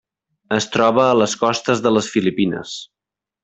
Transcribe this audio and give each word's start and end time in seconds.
Es 0.55 0.67
troba 0.75 1.03
a 1.09 1.19
les 1.19 1.37
costes 1.43 1.85
de 1.87 1.95
les 1.99 2.11
Filipines. 2.17 2.75